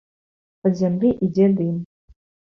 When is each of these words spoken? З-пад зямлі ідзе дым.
З-пад 0.55 0.79
зямлі 0.79 1.11
ідзе 1.29 1.47
дым. 1.61 1.79